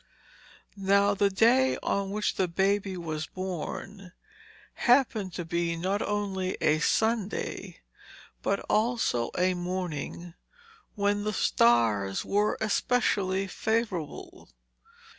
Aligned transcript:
Now 0.75 1.13
the 1.13 1.29
day 1.29 1.77
on 1.83 2.09
which 2.09 2.33
the 2.33 2.47
baby 2.47 2.97
was 2.97 3.27
born 3.27 4.13
happened 4.73 5.31
to 5.33 5.45
be 5.45 5.75
not 5.75 6.01
only 6.01 6.57
a 6.59 6.79
Sunday, 6.79 7.81
but 8.41 8.59
also 8.61 9.29
a 9.37 9.53
morning 9.53 10.33
when 10.95 11.23
the 11.23 11.33
stars 11.33 12.25
were 12.25 12.57
especially 12.61 13.45
favourable. 13.45 14.49